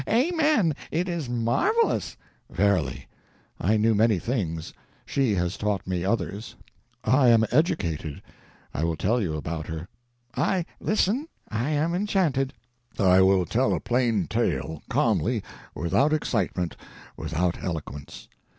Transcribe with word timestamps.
"Amen. 0.09 0.73
It 0.89 1.07
is 1.07 1.29
marvellous!" 1.29 2.17
"Verily. 2.49 3.07
I 3.59 3.77
knew 3.77 3.93
many 3.93 4.17
things, 4.17 4.73
she 5.05 5.35
has 5.35 5.59
taught 5.59 5.85
me 5.85 6.03
others. 6.03 6.55
I 7.03 7.27
am 7.29 7.45
educated. 7.51 8.23
I 8.73 8.83
will 8.83 8.95
tell 8.95 9.21
you 9.21 9.35
about 9.35 9.67
her." 9.67 9.87
"I 10.35 10.65
listen—I 10.79 11.69
am 11.69 11.93
enchanted." 11.93 12.51
"I 12.97 13.21
will 13.21 13.45
tell 13.45 13.75
a 13.75 13.79
plain 13.79 14.25
tale, 14.25 14.81
calmly, 14.89 15.43
without 15.75 16.13
excitement, 16.13 16.75
without 17.15 17.63
eloquence. 17.63 18.27